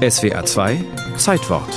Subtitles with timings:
[0.00, 0.82] SWA 2
[1.18, 1.68] Zeitwort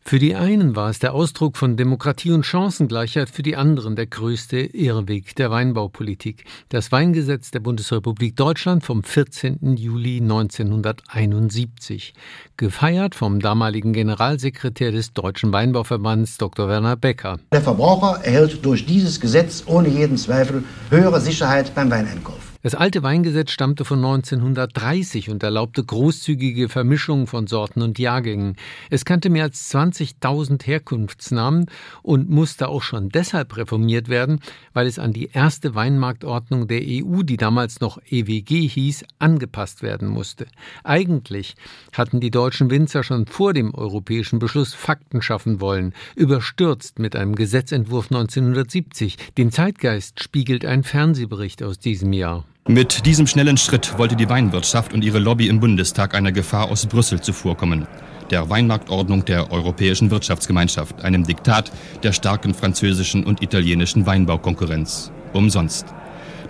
[0.00, 4.06] Für die einen war es der Ausdruck von Demokratie und Chancengleichheit, für die anderen der
[4.06, 6.44] größte Irrweg der Weinbaupolitik.
[6.70, 9.76] Das Weingesetz der Bundesrepublik Deutschland vom 14.
[9.76, 12.12] Juli 1971.
[12.56, 16.66] Gefeiert vom damaligen Generalsekretär des Deutschen Weinbauverbands Dr.
[16.66, 17.38] Werner Becker.
[17.52, 22.45] Der Verbraucher erhält durch dieses Gesetz ohne jeden Zweifel höhere Sicherheit beim Weineinkauf.
[22.66, 28.56] Das alte Weingesetz stammte von 1930 und erlaubte großzügige Vermischungen von Sorten und Jahrgängen.
[28.90, 31.66] Es kannte mehr als 20.000 Herkunftsnamen
[32.02, 34.40] und musste auch schon deshalb reformiert werden,
[34.72, 40.08] weil es an die erste Weinmarktordnung der EU, die damals noch EWG hieß, angepasst werden
[40.08, 40.48] musste.
[40.82, 41.54] Eigentlich
[41.92, 47.36] hatten die deutschen Winzer schon vor dem europäischen Beschluss Fakten schaffen wollen, überstürzt mit einem
[47.36, 49.18] Gesetzentwurf 1970.
[49.38, 52.44] Den Zeitgeist spiegelt ein Fernsehbericht aus diesem Jahr.
[52.68, 56.84] Mit diesem schnellen Schritt wollte die Weinwirtschaft und ihre Lobby im Bundestag einer Gefahr aus
[56.86, 57.86] Brüssel zuvorkommen.
[58.32, 61.70] Der Weinmarktordnung der Europäischen Wirtschaftsgemeinschaft, einem Diktat
[62.02, 65.12] der starken französischen und italienischen Weinbaukonkurrenz.
[65.32, 65.86] Umsonst.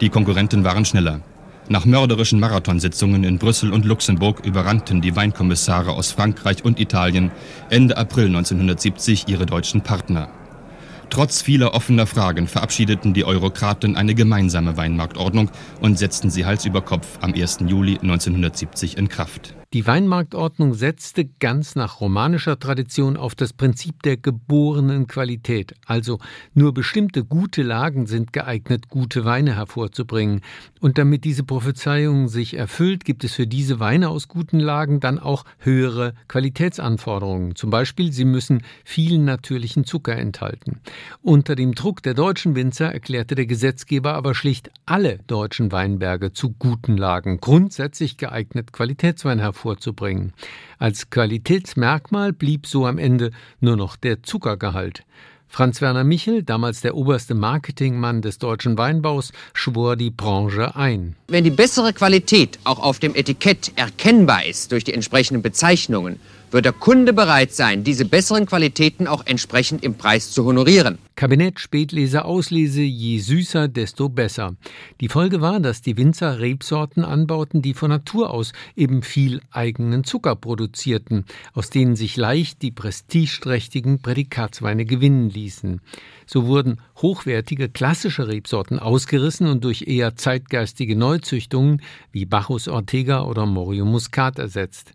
[0.00, 1.20] Die Konkurrenten waren schneller.
[1.68, 7.30] Nach mörderischen Marathonsitzungen in Brüssel und Luxemburg überrannten die Weinkommissare aus Frankreich und Italien
[7.68, 10.30] Ende April 1970 ihre deutschen Partner.
[11.10, 16.82] Trotz vieler offener Fragen verabschiedeten die Eurokraten eine gemeinsame Weinmarktordnung und setzten sie Hals über
[16.82, 17.58] Kopf am 1.
[17.66, 19.54] Juli 1970 in Kraft.
[19.76, 26.18] Die Weinmarktordnung setzte ganz nach romanischer Tradition auf das Prinzip der geborenen Qualität, also
[26.54, 30.40] nur bestimmte gute Lagen sind geeignet, gute Weine hervorzubringen.
[30.80, 35.18] Und damit diese Prophezeiung sich erfüllt, gibt es für diese Weine aus guten Lagen dann
[35.18, 37.54] auch höhere Qualitätsanforderungen.
[37.54, 40.80] Zum Beispiel, sie müssen viel natürlichen Zucker enthalten.
[41.20, 46.54] Unter dem Druck der deutschen Winzer erklärte der Gesetzgeber aber schlicht alle deutschen Weinberge zu
[46.58, 50.32] guten Lagen, grundsätzlich geeignet, Qualitätswein hervorzubringen hervorzubringen.
[50.78, 55.02] Als Qualitätsmerkmal blieb so am Ende nur noch der Zuckergehalt.
[55.48, 61.14] Franz Werner Michel, damals der oberste Marketingmann des deutschen Weinbaus, schwor die Branche ein.
[61.28, 66.18] Wenn die bessere Qualität auch auf dem Etikett erkennbar ist durch die entsprechenden Bezeichnungen,
[66.50, 70.98] wird der Kunde bereit sein, diese besseren Qualitäten auch entsprechend im Preis zu honorieren.
[71.16, 74.54] Kabinett Spätlese Auslese, je süßer, desto besser.
[75.00, 80.04] Die Folge war, dass die Winzer Rebsorten anbauten, die von Natur aus eben viel eigenen
[80.04, 81.24] Zucker produzierten,
[81.54, 85.80] aus denen sich leicht die prestigeträchtigen Prädikatsweine gewinnen ließen.
[86.26, 91.82] So wurden hochwertige klassische Rebsorten ausgerissen und durch eher zeitgeistige Neuzüchtungen
[92.12, 94.92] wie Bacchus Ortega oder Morio Muscat ersetzt.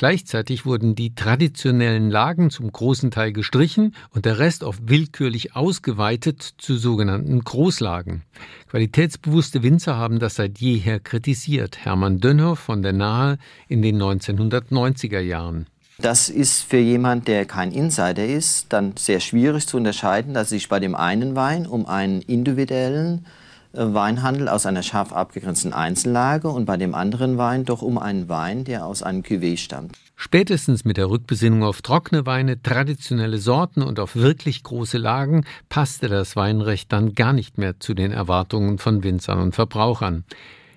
[0.00, 6.54] Gleichzeitig wurden die traditionellen Lagen zum großen Teil gestrichen und der Rest auf willkürlich ausgeweitet
[6.56, 8.22] zu sogenannten Großlagen.
[8.70, 11.84] Qualitätsbewusste Winzer haben das seit jeher kritisiert.
[11.84, 13.36] Hermann Dönhoff von der Nahe
[13.68, 15.66] in den 1990er Jahren.
[15.98, 20.48] Das ist für jemand, der kein Insider ist, dann sehr schwierig zu unterscheiden, dass es
[20.48, 23.26] sich bei dem einen Wein um einen individuellen
[23.72, 28.64] Weinhandel aus einer scharf abgegrenzten Einzellage und bei dem anderen Wein doch um einen Wein,
[28.64, 29.96] der aus einem Cuvée stammt.
[30.16, 36.08] Spätestens mit der Rückbesinnung auf trockene Weine, traditionelle Sorten und auf wirklich große Lagen passte
[36.08, 40.24] das Weinrecht dann gar nicht mehr zu den Erwartungen von Winzern und Verbrauchern.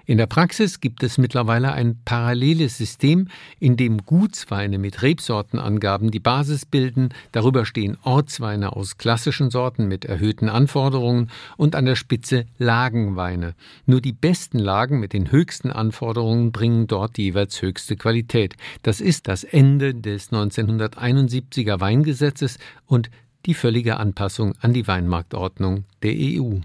[0.06, 6.20] In der Praxis gibt es mittlerweile ein paralleles System, in dem Gutsweine mit Rebsortenangaben die
[6.20, 12.46] Basis bilden, darüber stehen Ortsweine aus klassischen Sorten mit erhöhten Anforderungen und an der Spitze
[12.58, 13.56] Lagenweine.
[13.86, 18.56] Nur die besten Lagen mit den höchsten Anforderungen bringen dort die jeweils höchste Qualität.
[18.82, 23.10] Das ist das Ende des 1971er Weingesetzes und
[23.46, 26.60] die völlige Anpassung an die Weinmarktordnung der EU.